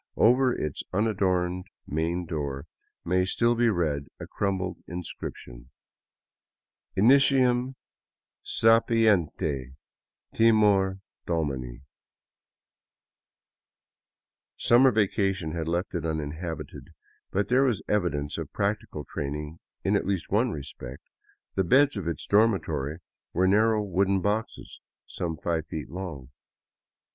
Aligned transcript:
Over 0.17 0.51
its 0.51 0.81
unadorned 0.91 1.67
main 1.85 2.25
door 2.25 2.65
may 3.05 3.23
still 3.23 3.53
be 3.53 3.69
read 3.69 4.07
a 4.19 4.25
crumbled 4.25 4.77
inscription:" 4.87 5.69
Initium 6.97 7.75
Sapientae 8.43 9.75
Timor 10.33 11.01
Domini" 11.27 11.81
Summer 14.57 14.89
vacation 14.89 15.51
had 15.51 15.67
left 15.67 15.93
it 15.93 16.03
uninhabited, 16.03 16.87
but 17.29 17.49
there 17.49 17.61
was 17.63 17.83
evidence 17.87 18.39
of 18.39 18.51
practical 18.51 19.05
training 19.05 19.59
in 19.83 19.95
at 19.95 20.07
least 20.07 20.31
one 20.31 20.49
respect,— 20.49 21.03
the 21.55 21.63
beds 21.63 21.95
of 21.95 22.07
its 22.07 22.25
dormitory 22.25 22.97
were 23.33 23.47
narrow 23.47 23.83
wooden 23.83 24.19
boxes 24.19 24.79
some 25.05 25.37
five 25.37 25.67
feet 25.67 25.91
long. 25.91 26.31